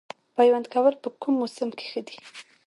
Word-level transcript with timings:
پیوند 0.37 0.65
کول 0.73 0.93
په 1.03 1.09
کوم 1.21 1.33
موسم 1.41 1.69
کې 1.77 1.85
ښه 1.91 2.01
دي؟ 2.07 2.17